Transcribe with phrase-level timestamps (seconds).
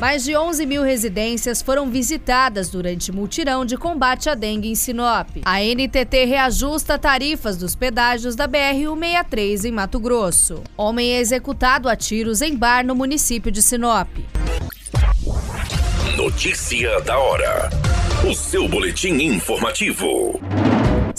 [0.00, 5.28] Mais de 11 mil residências foram visitadas durante multirão de combate à dengue em Sinop.
[5.44, 10.62] A NTT reajusta tarifas dos pedágios da BR-163 em Mato Grosso.
[10.74, 14.08] Homem é executado a tiros em bar no município de Sinop.
[16.16, 17.68] Notícia da hora.
[18.26, 20.40] O seu boletim informativo.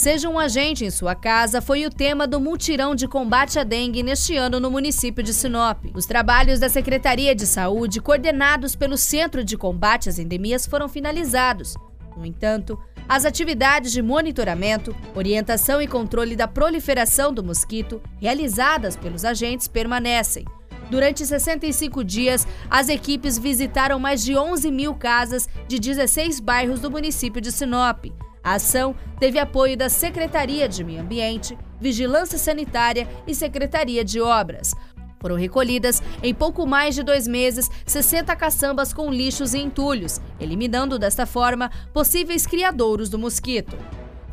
[0.01, 4.01] Seja um agente em sua casa foi o tema do multirão de combate à dengue
[4.01, 5.77] neste ano no município de Sinop.
[5.93, 11.75] Os trabalhos da Secretaria de Saúde, coordenados pelo Centro de Combate às Endemias, foram finalizados.
[12.17, 19.23] No entanto, as atividades de monitoramento, orientação e controle da proliferação do mosquito realizadas pelos
[19.23, 20.45] agentes permanecem.
[20.89, 26.89] Durante 65 dias, as equipes visitaram mais de 11 mil casas de 16 bairros do
[26.89, 28.07] município de Sinop.
[28.43, 34.73] A ação teve apoio da Secretaria de Meio Ambiente, Vigilância Sanitária e Secretaria de Obras.
[35.19, 40.97] Foram recolhidas, em pouco mais de dois meses, 60 caçambas com lixos e entulhos, eliminando
[40.97, 43.77] desta forma possíveis criadouros do mosquito.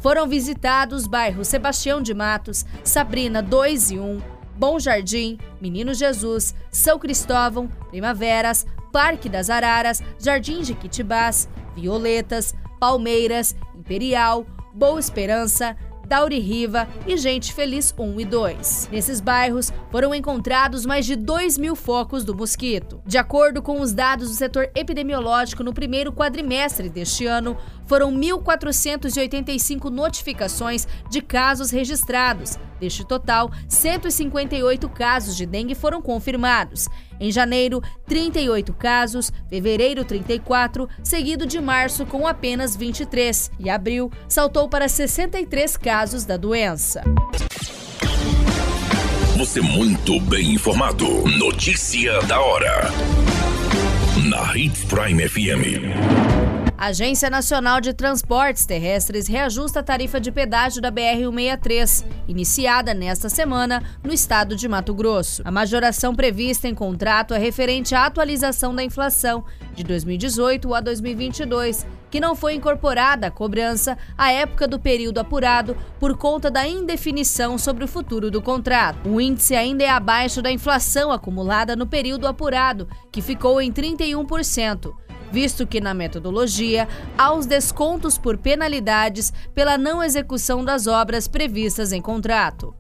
[0.00, 4.18] Foram visitados bairros Sebastião de Matos, Sabrina 2 e 1,
[4.56, 13.54] Bom Jardim, Menino Jesus, São Cristóvão, Primaveras, Parque das Araras, Jardim de Quitibás, Violetas, Palmeiras,
[13.88, 14.44] Imperial,
[14.74, 15.74] Boa Esperança,
[16.08, 18.88] Dauri Riva e Gente Feliz 1 e 2.
[18.90, 23.02] Nesses bairros foram encontrados mais de 2 mil focos do mosquito.
[23.04, 29.90] De acordo com os dados do setor epidemiológico no primeiro quadrimestre deste ano, foram 1.485
[29.90, 32.56] notificações de casos registrados.
[32.80, 36.86] Deste total, 158 casos de dengue foram confirmados.
[37.20, 44.68] Em janeiro, 38 casos, fevereiro, 34, seguido de março com apenas 23, e abril saltou
[44.68, 47.02] para 63 casos da doença.
[49.36, 51.04] Você muito bem informado.
[51.36, 52.88] Notícia da hora.
[54.30, 56.47] Na Hits Prime FM.
[56.78, 63.28] A Agência Nacional de Transportes Terrestres reajusta a tarifa de pedágio da BR-163, iniciada nesta
[63.28, 65.42] semana no estado de Mato Grosso.
[65.44, 69.44] A majoração prevista em contrato é referente à atualização da inflação
[69.74, 75.76] de 2018 a 2022, que não foi incorporada à cobrança à época do período apurado
[75.98, 79.08] por conta da indefinição sobre o futuro do contrato.
[79.08, 84.94] O índice ainda é abaixo da inflação acumulada no período apurado, que ficou em 31%
[85.30, 91.92] visto que na metodologia há os descontos por penalidades pela não execução das obras previstas
[91.92, 92.74] em contrato.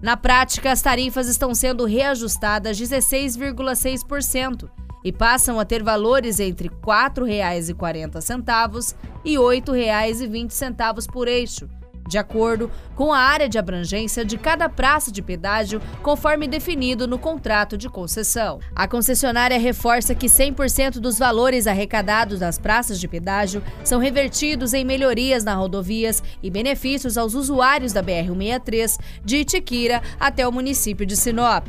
[0.00, 4.70] Na prática, as tarifas estão sendo reajustadas 16,6%
[5.04, 8.94] e passam a ter valores entre R$ 4,40
[9.24, 11.68] e R$ 8,20 por eixo,
[12.08, 17.18] de acordo com a área de abrangência de cada praça de pedágio, conforme definido no
[17.18, 18.58] contrato de concessão.
[18.74, 24.84] A concessionária reforça que 100% dos valores arrecadados das praças de pedágio são revertidos em
[24.84, 31.16] melhorias nas rodovias e benefícios aos usuários da BR-163 de Itiquira até o município de
[31.16, 31.68] Sinop.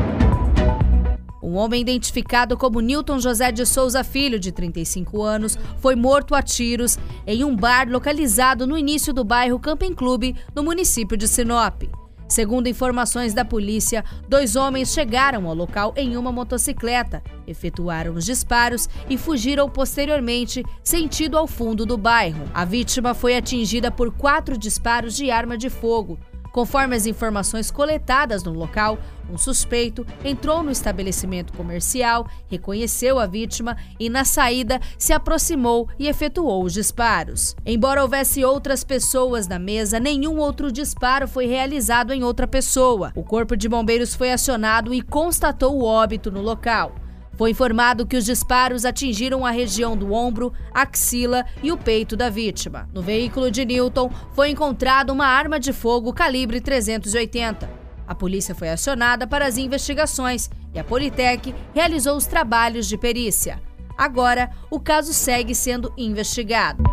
[1.51, 6.41] Um homem identificado como Newton José de Souza Filho, de 35 anos, foi morto a
[6.41, 11.83] tiros em um bar localizado no início do bairro Camping Clube, no município de Sinop.
[12.29, 18.87] Segundo informações da polícia, dois homens chegaram ao local em uma motocicleta, efetuaram os disparos
[19.09, 22.49] e fugiram posteriormente, sentido ao fundo do bairro.
[22.53, 26.17] A vítima foi atingida por quatro disparos de arma de fogo.
[26.51, 28.97] Conforme as informações coletadas no local,
[29.31, 36.07] um suspeito entrou no estabelecimento comercial, reconheceu a vítima e, na saída, se aproximou e
[36.07, 37.55] efetuou os disparos.
[37.65, 43.13] Embora houvesse outras pessoas na mesa, nenhum outro disparo foi realizado em outra pessoa.
[43.15, 46.95] O corpo de bombeiros foi acionado e constatou o óbito no local.
[47.41, 52.29] Foi informado que os disparos atingiram a região do ombro, axila e o peito da
[52.29, 52.87] vítima.
[52.93, 57.67] No veículo de Newton foi encontrada uma arma de fogo calibre 380.
[58.07, 63.59] A polícia foi acionada para as investigações e a Politec realizou os trabalhos de perícia.
[63.97, 66.83] Agora, o caso segue sendo investigado.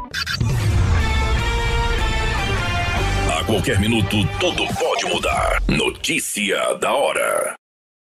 [3.39, 5.63] A qualquer minuto, tudo pode mudar.
[5.69, 7.58] Notícia da hora.